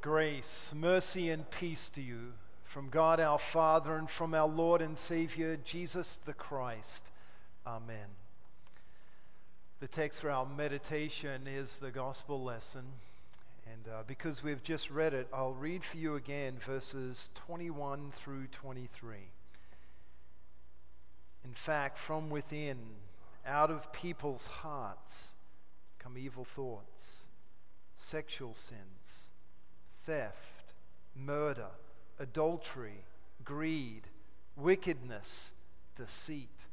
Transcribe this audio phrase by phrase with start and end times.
[0.00, 4.96] Grace, mercy, and peace to you from God our Father and from our Lord and
[4.96, 7.10] Savior, Jesus the Christ.
[7.66, 8.06] Amen.
[9.80, 12.84] The text for our meditation is the gospel lesson.
[13.66, 18.46] And uh, because we've just read it, I'll read for you again verses 21 through
[18.52, 19.16] 23.
[21.44, 22.78] In fact, from within,
[23.44, 25.34] out of people's hearts,
[25.98, 27.24] come evil thoughts,
[27.96, 29.27] sexual sins,
[30.08, 30.72] theft,
[31.14, 31.68] murder,
[32.18, 33.04] adultery,
[33.44, 34.04] greed,
[34.56, 35.52] wickedness,
[35.96, 36.64] deceit,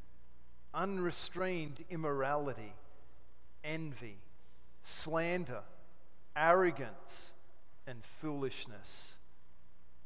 [0.74, 2.72] unrestrained immorality,
[3.62, 4.20] envy,
[4.82, 5.64] slander,
[6.34, 7.34] arrogance,
[7.86, 9.18] and foolishness.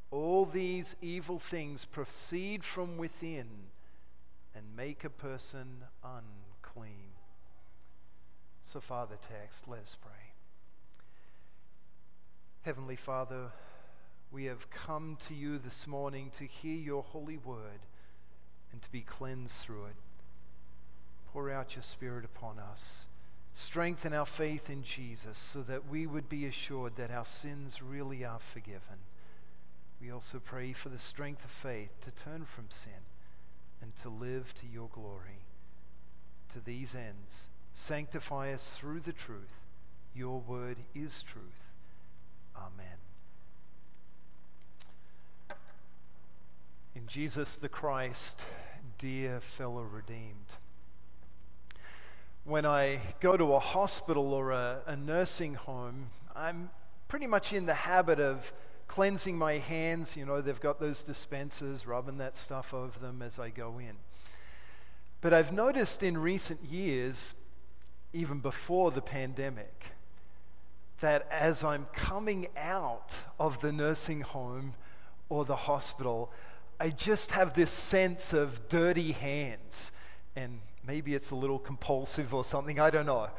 [0.09, 3.48] All these evil things proceed from within
[4.55, 7.11] and make a person unclean.
[8.63, 10.28] So, Father, text, let us pray.
[12.63, 13.52] Heavenly Father,
[14.34, 17.85] we have come to you this morning to hear your holy word
[18.74, 19.96] and to be cleansed through it.
[21.32, 23.07] Pour out your Spirit upon us.
[23.54, 28.26] Strengthen our faith in Jesus so that we would be assured that our sins really
[28.26, 28.99] are forgiven.
[30.01, 33.07] We also pray for the strength of faith to turn from sin
[33.82, 35.46] and to live to your glory.
[36.49, 39.62] To these ends, sanctify us through the truth.
[40.13, 41.68] Your word is truth.
[42.60, 42.98] Amen.
[46.96, 48.43] In Jesus the Christ,
[48.98, 50.57] dear fellow redeemed,
[52.43, 56.70] when I go to a hospital or a, a, nursing home, I'm
[57.07, 58.51] pretty much in the habit of
[58.88, 60.18] cleansing my hands.
[60.18, 63.96] You know, they've got those dispensers, rubbing that stuff over them as I go in.
[65.22, 67.35] But I've noticed in recent years,
[68.13, 69.91] even before the pandemic,
[71.01, 74.73] that as I'm coming out of the nursing home
[75.29, 76.31] or the hospital,
[76.79, 79.91] I just have this sense of dirty hands.
[80.35, 83.29] And maybe it's a little compulsive or something, I don't know.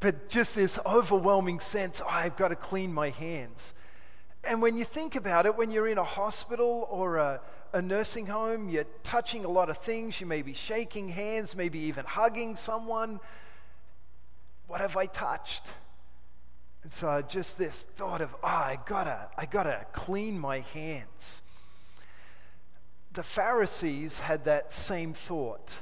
[0.00, 3.74] But just this overwhelming sense oh, I've got to clean my hands.
[4.42, 7.40] And when you think about it, when you're in a hospital or a,
[7.72, 10.20] a nursing home, you're touching a lot of things.
[10.20, 13.20] You may be shaking hands, maybe even hugging someone.
[14.66, 15.72] What have I touched?
[16.84, 21.40] And so just this thought of, oh, I gotta, I gotta clean my hands.
[23.14, 25.72] The Pharisees had that same thought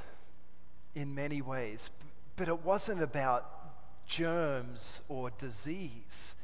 [0.95, 1.91] in many ways,
[2.37, 6.37] but it wasn't about germs or disease.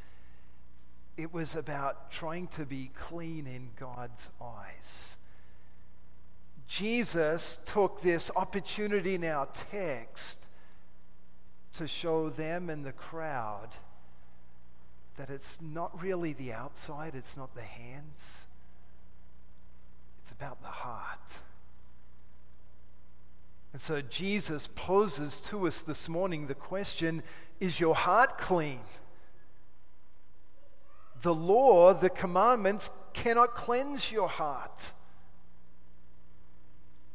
[1.16, 5.18] It was about trying to be clean in God's eyes.
[6.66, 10.46] Jesus took this opportunity in our text
[11.74, 13.68] to show them and the crowd
[15.18, 18.46] that it's not really the outside, it's not the hands,
[20.22, 21.38] it's about the heart.
[23.72, 27.22] And so Jesus poses to us this morning the question
[27.60, 28.80] Is your heart clean?
[31.20, 34.92] The law, the commandments cannot cleanse your heart.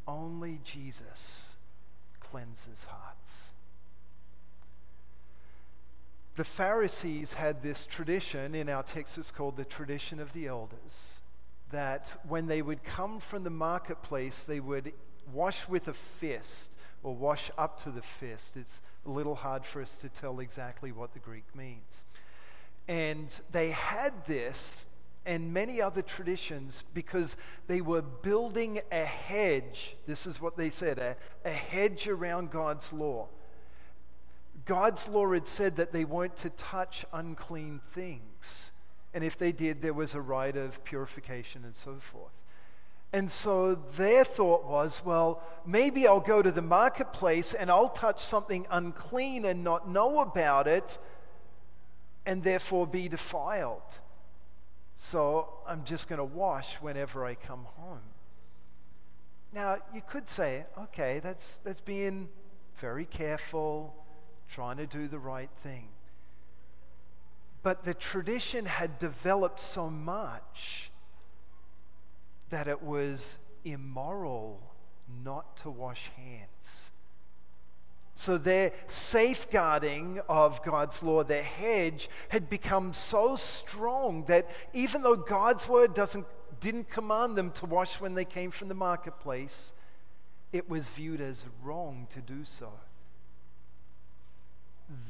[0.05, 1.55] Only Jesus
[2.19, 3.52] cleanses hearts.
[6.35, 11.21] The Pharisees had this tradition, in our text it's called the tradition of the elders,
[11.69, 14.93] that when they would come from the marketplace, they would
[15.31, 18.57] wash with a fist or wash up to the fist.
[18.57, 22.05] It's a little hard for us to tell exactly what the Greek means.
[22.87, 24.87] And they had this
[25.25, 29.95] and many other traditions because they were building a hedge.
[30.07, 31.15] This is what they said a,
[31.45, 33.27] a hedge around God's law.
[34.65, 38.71] God's law had said that they weren't to touch unclean things.
[39.13, 42.31] And if they did, there was a rite of purification and so forth.
[43.11, 48.21] And so their thought was, well, maybe I'll go to the marketplace and I'll touch
[48.21, 50.97] something unclean and not know about it
[52.25, 53.99] and therefore be defiled.
[54.95, 58.01] So I'm just going to wash whenever I come home.
[59.53, 62.29] Now, you could say, okay, that's, that's being
[62.77, 63.93] very careful,
[64.53, 65.87] trying to do the right thing.
[67.63, 70.91] But the tradition had developed so much
[72.51, 74.61] that it was immoral
[75.23, 76.91] not to wash hands.
[78.13, 85.15] So their safeguarding of God's law, their hedge, had become so strong that even though
[85.15, 86.27] God's word doesn't,
[86.59, 89.73] didn't command them to wash when they came from the marketplace,
[90.51, 92.73] it was viewed as wrong to do so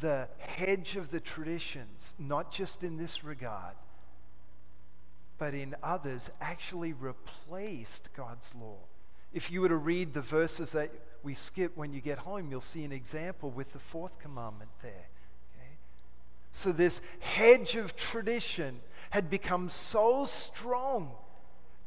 [0.04, 3.76] the hedge of the traditions, not just in this regard,
[5.38, 8.80] but in others actually replaced God's law.
[9.32, 10.92] If you were to read the verses that
[11.24, 15.08] we skip when you get home, you'll see an example with the fourth commandment there.
[15.56, 15.78] Okay?
[16.52, 21.14] So, this hedge of tradition had become so strong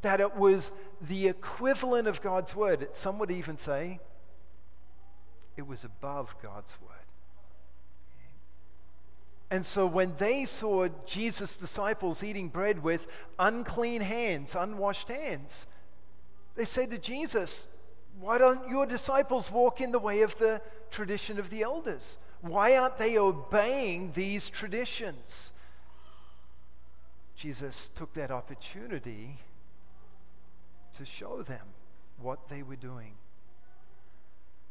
[0.00, 0.72] that it was
[1.02, 2.88] the equivalent of God's word.
[2.92, 4.00] Some would even say
[5.58, 6.95] it was above God's word.
[9.50, 13.06] And so when they saw Jesus' disciples eating bread with
[13.38, 15.66] unclean hands, unwashed hands,
[16.56, 17.66] they said to Jesus,
[18.18, 20.60] Why don't your disciples walk in the way of the
[20.90, 22.18] tradition of the elders?
[22.40, 25.52] Why aren't they obeying these traditions?
[27.36, 29.38] Jesus took that opportunity
[30.96, 31.66] to show them
[32.20, 33.12] what they were doing.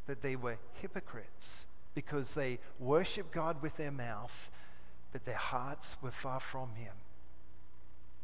[0.08, 4.50] That they were hypocrites because they worshiped God with their mouth,
[5.16, 6.92] but their hearts were far from Him.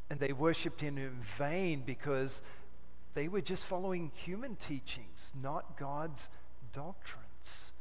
[0.10, 2.42] And they worshiped Him in vain because
[3.14, 6.30] they were just following human teachings, not God's
[6.74, 7.72] doctrines.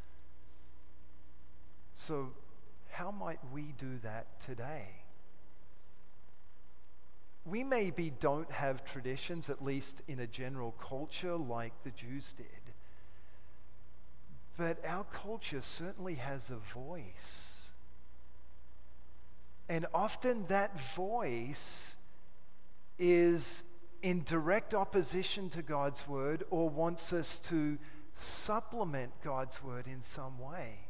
[1.92, 2.28] So,
[2.90, 4.86] how might we do that today?
[7.44, 12.46] we maybe don't have traditions, at least in a general culture, like the Jews did.
[14.56, 17.59] But our culture certainly has a voice.
[19.70, 21.96] And often that voice
[22.98, 23.62] is
[24.02, 27.78] in direct opposition to God's word or wants us to
[28.16, 30.88] supplement God's word in some way.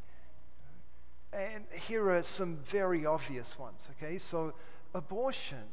[1.30, 4.16] And here are some very obvious ones, okay?
[4.16, 4.54] So,
[4.94, 5.64] abortion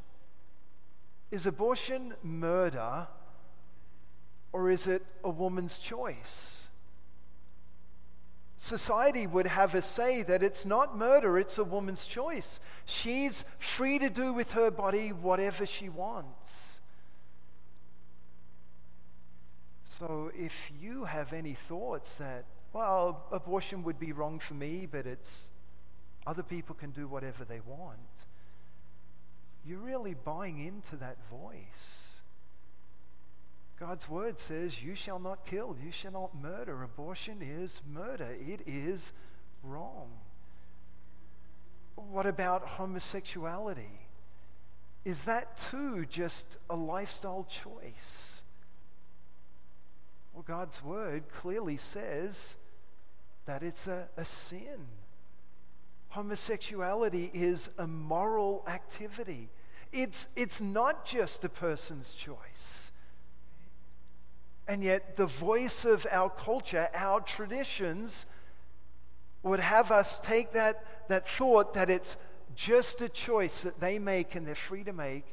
[1.32, 3.08] is abortion murder
[4.52, 6.72] or is it a woman's choice?
[8.58, 12.60] Society would have us say that it's not murder, it's a woman's choice.
[12.86, 16.82] She's free to do with her body whatever she wants.
[19.84, 25.06] So if you have any thoughts that, well, abortion would be wrong for me, but
[25.06, 25.50] it's
[26.26, 28.26] other people can do whatever they want
[29.68, 32.17] you're really buying into that voice.
[33.80, 36.84] God's word says, You shall not kill, you shall not murder.
[36.84, 39.14] Abortion is murder, it is
[39.64, 40.10] wrong.
[41.96, 44.08] What about homosexuality?
[45.06, 48.44] Is that too just a lifestyle choice?
[50.34, 52.58] Well, God's word clearly says
[53.46, 54.88] that it's a, a sin.
[56.10, 59.50] Homosexuality is a moral activity.
[59.92, 62.92] It's, it's not just a person's choice.
[64.68, 68.26] And yet, the voice of our culture, our traditions,
[69.44, 72.18] would have us take that, that thought that it's
[72.56, 75.26] just a choice that they make and they're free to make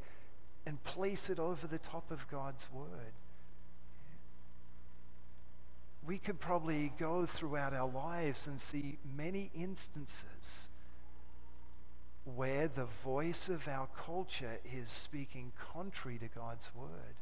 [0.67, 3.13] and place it over the top of God's word.
[6.07, 10.69] We could probably go throughout our lives and see many instances
[12.25, 17.17] where the voice of our culture is speaking contrary to God's word.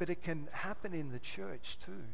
[0.00, 2.06] But it can happen in the church too.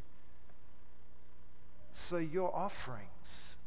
[1.93, 3.59] So, your offerings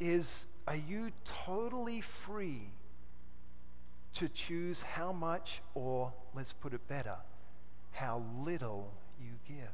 [0.00, 2.70] is are you totally free
[4.14, 7.16] to choose how much, or let's put it better,
[7.92, 9.68] how little you give?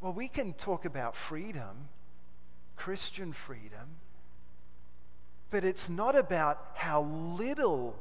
[0.00, 1.90] Well, we can talk about freedom
[2.76, 3.98] Christian freedom,
[5.50, 7.94] but it's not about how little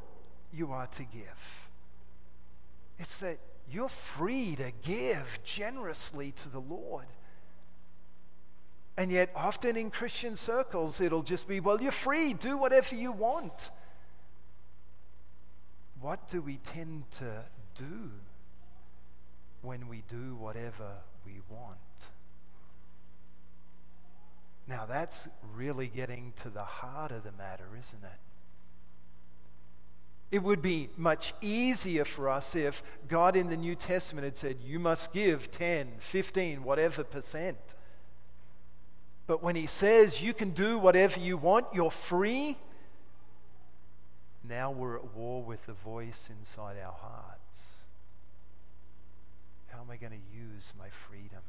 [0.53, 1.68] you are to give.
[2.99, 3.39] It's that
[3.71, 7.05] you're free to give generously to the Lord.
[8.97, 13.13] And yet, often in Christian circles, it'll just be, well, you're free, do whatever you
[13.13, 13.71] want.
[16.01, 18.11] What do we tend to do
[19.61, 20.91] when we do whatever
[21.25, 21.77] we want?
[24.67, 28.19] Now, that's really getting to the heart of the matter, isn't it?
[30.31, 34.57] It would be much easier for us if God in the New Testament had said,
[34.63, 37.57] You must give 10, 15, whatever percent.
[39.25, 42.57] But when He says you can do whatever you want, you're free,
[44.47, 47.85] now we're at war with the voice inside our hearts.
[49.67, 51.41] How am I going to use my freedom?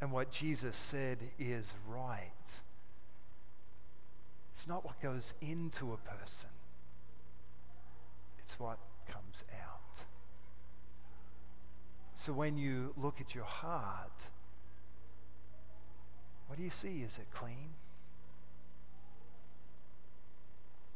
[0.00, 2.60] And what Jesus said is right.
[4.58, 6.50] It's not what goes into a person,
[8.40, 10.02] it's what comes out.
[12.12, 14.24] So when you look at your heart,
[16.48, 17.02] what do you see?
[17.06, 17.74] Is it clean?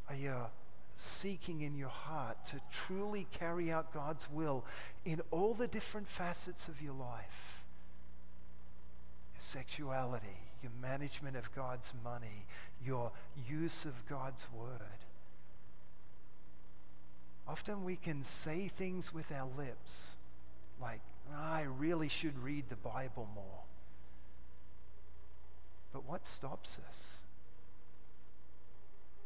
[0.09, 0.35] Are you
[0.97, 4.65] seeking in your heart to truly carry out God's will
[5.05, 7.63] in all the different facets of your life?
[9.35, 12.47] Your sexuality, your management of God's money,
[12.85, 13.13] your
[13.49, 15.07] use of God's word.
[17.47, 20.17] Often we can say things with our lips
[20.81, 21.01] like,
[21.33, 23.63] oh, I really should read the Bible more.
[25.93, 27.23] But what stops us?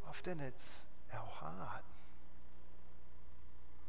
[0.09, 1.85] Often it's our heart.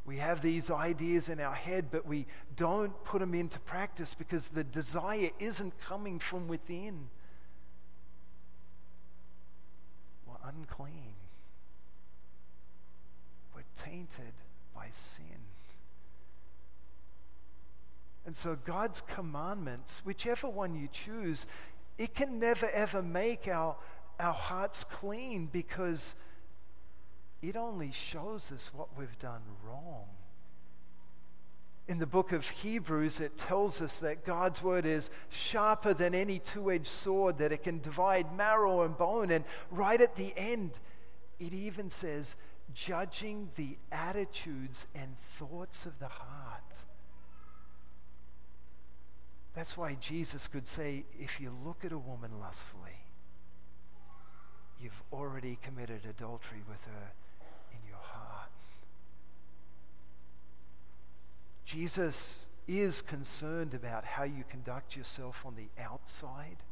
[0.06, 4.48] We have these ideas in our head, but we don't put them into practice because
[4.48, 7.10] the desire isn't coming from within.
[10.26, 11.16] We're unclean.
[13.56, 14.34] We're tainted
[14.76, 15.26] by sin.
[18.26, 21.48] And so, God's commandments, whichever one you choose,
[21.98, 23.78] it can never ever make our,
[24.20, 26.16] our hearts clean because
[27.42, 30.06] it only shows us what we've done wrong.
[31.88, 36.40] In the book of Hebrews, it tells us that God's word is sharper than any
[36.40, 39.32] two edged sword, that it can divide marrow and bone.
[39.32, 40.72] And right at the end,
[41.40, 42.36] it even says,
[42.74, 46.84] judging the attitudes and thoughts of the heart.
[49.54, 53.06] That's why Jesus could say, if you look at a woman lustfully,
[54.80, 57.12] you've already committed adultery with her
[57.72, 58.52] in your heart.
[61.68, 66.64] Jesus is concerned about how you conduct yourself on the outside.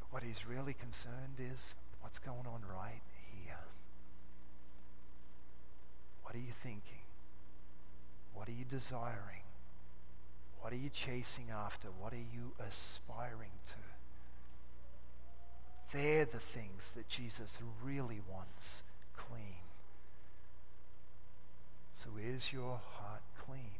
[0.00, 3.02] But what he's really concerned is what's going on right
[3.44, 3.58] here.
[6.22, 7.04] What are you thinking?
[8.32, 9.44] What are you desiring?
[10.62, 11.88] What are you chasing after?
[11.88, 13.74] What are you aspiring to?
[15.92, 18.82] They're the things that Jesus really wants
[19.14, 19.60] clean.
[21.92, 23.70] So is your heart clean?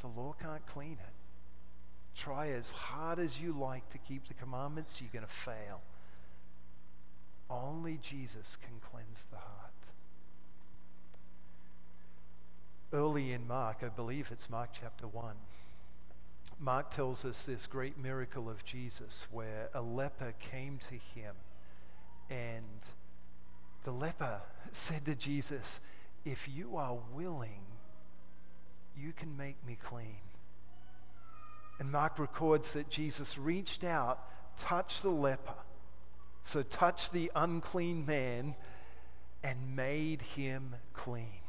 [0.00, 2.18] The law can't clean it.
[2.18, 5.80] Try as hard as you like to keep the commandments, you're going to fail.
[7.50, 9.74] Only Jesus can cleanse the heart.
[12.94, 15.34] early in Mark, I believe it's Mark chapter 1,
[16.60, 21.34] Mark tells us this great miracle of Jesus where a leper came to him
[22.30, 22.88] and
[23.84, 24.40] the leper
[24.72, 25.80] said to Jesus,
[26.24, 27.60] If you are willing,
[28.96, 30.18] you can make me clean.
[31.78, 34.20] And Mark records that Jesus reached out,
[34.56, 35.54] touched the leper,
[36.42, 38.54] so touched the unclean man,
[39.42, 41.40] and made him clean.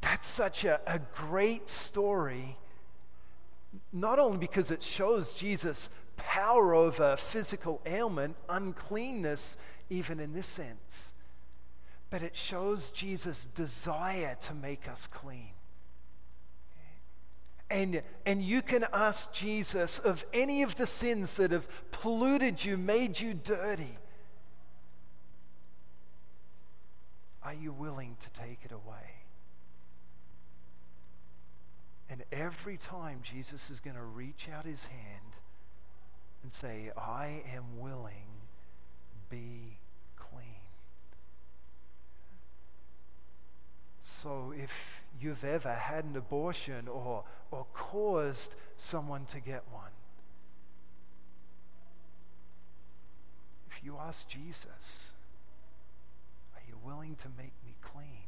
[0.00, 2.58] That's such a, a great story,
[3.92, 9.56] not only because it shows Jesus' power over physical ailment, uncleanness,
[9.88, 11.13] even in this sense,
[12.14, 15.50] but it shows Jesus' desire to make us clean.
[17.68, 22.78] And, and you can ask Jesus of any of the sins that have polluted you,
[22.78, 23.98] made you dirty.
[27.42, 29.24] Are you willing to take it away?
[32.08, 35.34] And every time Jesus is going to reach out his hand
[36.44, 38.38] and say, I am willing,
[39.28, 39.78] be
[40.14, 40.54] clean.
[44.24, 49.90] So if you've ever had an abortion or, or caused someone to get one,
[53.70, 55.12] if you ask Jesus,
[56.54, 58.24] are you willing to make me clean?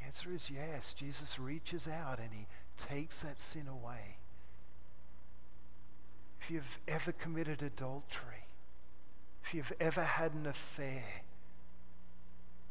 [0.00, 0.94] The answer is yes.
[0.94, 2.46] Jesus reaches out and he
[2.78, 4.16] takes that sin away.
[6.40, 8.46] If you've ever committed adultery,
[9.44, 11.02] if you've ever had an affair,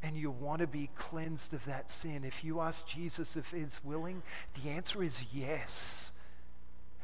[0.03, 3.79] and you want to be cleansed of that sin, if you ask Jesus if he's
[3.84, 4.24] willing,
[4.62, 6.12] the answer is yes.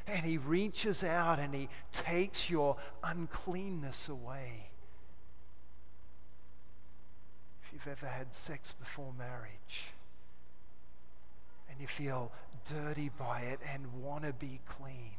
[0.08, 4.70] And he reaches out and he takes your uncleanness away.
[7.64, 9.92] If you've ever had sex before marriage,
[11.70, 12.32] and you feel
[12.66, 15.12] dirty by it and want to be clean.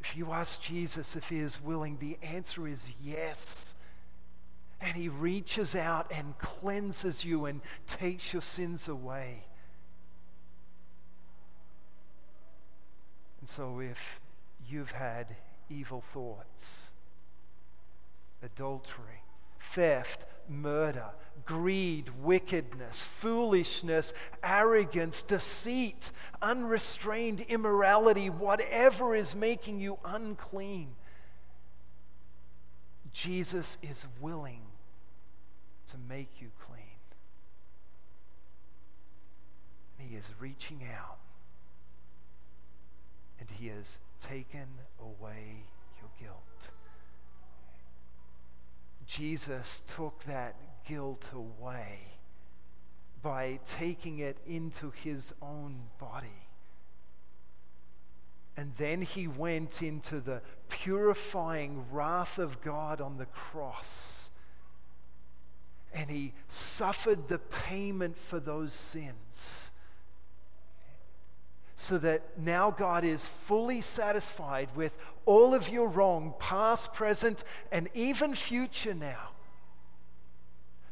[0.00, 3.74] If you ask Jesus if he is willing, the answer is yes.
[4.80, 9.44] And he reaches out and cleanses you and takes your sins away.
[13.40, 14.20] And so if
[14.66, 15.36] you've had
[15.68, 16.92] evil thoughts,
[18.42, 19.22] adultery,
[19.58, 21.10] theft, murder,
[21.44, 30.94] greed, wickedness, foolishness, arrogance, deceit, unrestrained immorality, whatever is making you unclean.
[33.14, 34.60] Jesus is willing
[35.88, 36.82] to make you clean.
[39.98, 41.18] And He is reaching out
[43.38, 44.66] and He has taken
[45.00, 45.64] away
[46.00, 46.70] your guilt.
[49.06, 51.98] Jesus took that guilt away
[53.22, 56.48] by taking it into His own body.
[58.56, 64.30] And then he went into the purifying wrath of God on the cross.
[65.92, 69.72] And he suffered the payment for those sins.
[71.76, 74.96] So that now God is fully satisfied with
[75.26, 77.42] all of your wrong, past, present,
[77.72, 79.30] and even future now.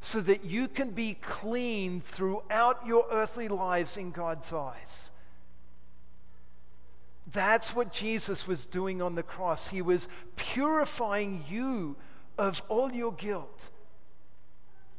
[0.00, 5.11] So that you can be clean throughout your earthly lives in God's eyes.
[7.32, 9.68] That's what Jesus was doing on the cross.
[9.68, 11.96] He was purifying you
[12.38, 13.70] of all your guilt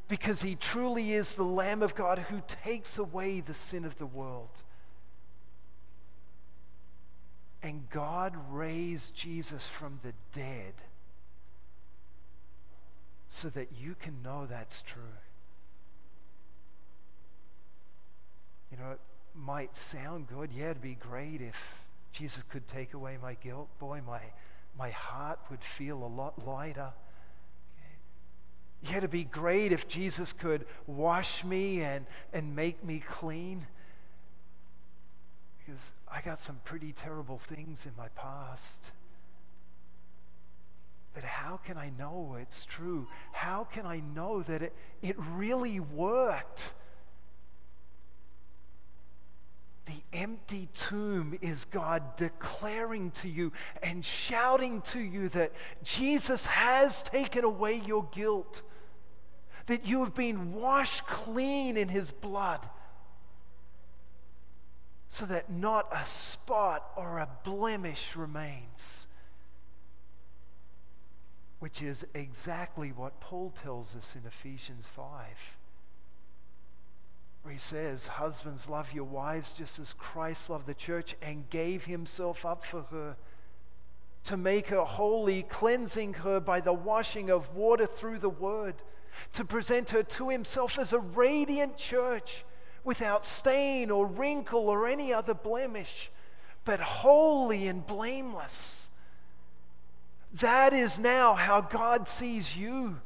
[0.08, 4.06] because he truly is the Lamb of God who takes away the sin of the
[4.06, 4.62] world.
[7.62, 10.74] And God raised Jesus from the dead
[13.28, 15.02] so that you can know that's true.
[18.70, 19.00] You know, it
[19.34, 20.50] might sound good.
[20.52, 21.83] Yeah, it'd be great if
[22.14, 24.20] Jesus could take away my guilt, boy, my,
[24.78, 26.92] my heart would feel a lot lighter.
[28.82, 33.66] Yeah, it'd be great if Jesus could wash me and, and make me clean.
[35.58, 38.92] Because I got some pretty terrible things in my past.
[41.14, 43.08] But how can I know it's true?
[43.32, 46.74] How can I know that it, it really worked?
[49.86, 57.02] The empty tomb is God declaring to you and shouting to you that Jesus has
[57.02, 58.62] taken away your guilt,
[59.66, 62.66] that you have been washed clean in his blood,
[65.08, 69.06] so that not a spot or a blemish remains.
[71.58, 75.56] Which is exactly what Paul tells us in Ephesians 5
[77.44, 81.84] where he says, Husbands, love your wives just as Christ loved the church and gave
[81.84, 83.16] himself up for her
[84.24, 88.76] to make her holy, cleansing her by the washing of water through the word,
[89.34, 92.46] to present her to himself as a radiant church
[92.82, 96.10] without stain or wrinkle or any other blemish,
[96.64, 98.88] but holy and blameless.
[100.32, 103.02] That is now how God sees you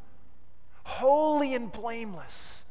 [0.85, 2.65] holy and blameless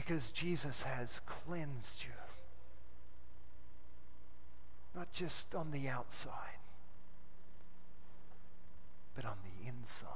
[0.00, 2.10] because Jesus has cleansed you.
[4.98, 6.58] Not just on the outside,
[9.14, 10.06] but on the inside.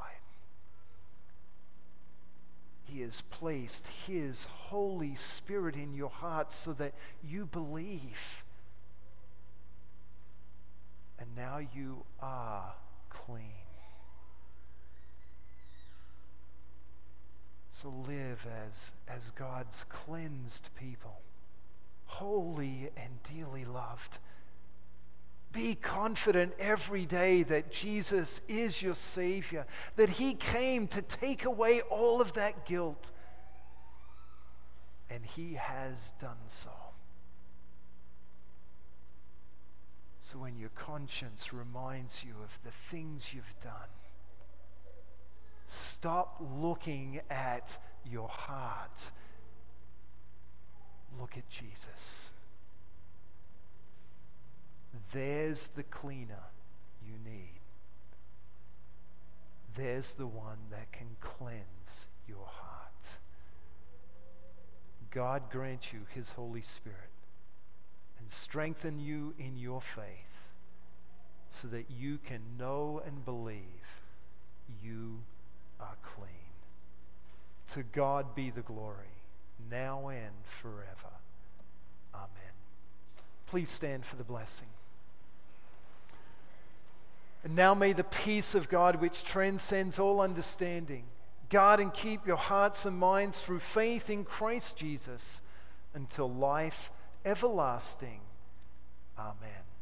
[2.85, 8.43] He has placed His Holy Spirit in your heart so that you believe.
[11.19, 12.73] And now you are
[13.11, 13.64] clean.
[17.75, 21.21] So live as, as God's cleansed people,
[22.07, 24.19] holy and dearly loved.
[25.51, 31.81] Be confident every day that Jesus is your Savior, that He came to take away
[31.81, 33.11] all of that guilt,
[35.11, 36.71] and He has done so.
[40.21, 43.91] So when your conscience reminds you of the things you've done,
[45.67, 49.11] Stop looking at your heart.
[51.19, 52.33] Look at Jesus.
[55.13, 56.51] There's the cleaner
[57.07, 57.61] you need.
[59.77, 63.09] There's the one that can cleanse your heart.
[65.11, 66.99] God grant you his Holy Spirit
[68.19, 70.51] and strengthen you in your faith
[71.49, 74.03] so that you can know and believe
[74.83, 75.21] you
[75.81, 76.29] are clean.
[77.75, 79.23] To God be the glory,
[79.71, 81.15] now and forever.
[82.15, 82.53] Amen.
[83.47, 84.69] Please stand for the blessing.
[87.43, 91.05] And now may the peace of God, which transcends all understanding,
[91.51, 95.43] guard and keep your hearts and minds through faith in Christ Jesus
[95.95, 96.91] until life
[97.25, 98.21] everlasting.
[99.19, 99.74] Amen.